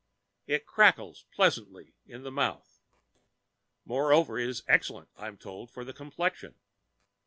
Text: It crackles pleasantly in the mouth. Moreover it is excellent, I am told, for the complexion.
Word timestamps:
It 0.47 0.65
crackles 0.65 1.25
pleasantly 1.31 1.93
in 2.07 2.23
the 2.23 2.31
mouth. 2.31 2.79
Moreover 3.85 4.39
it 4.39 4.49
is 4.49 4.63
excellent, 4.67 5.09
I 5.15 5.27
am 5.27 5.37
told, 5.37 5.69
for 5.69 5.85
the 5.85 5.93
complexion. 5.93 6.55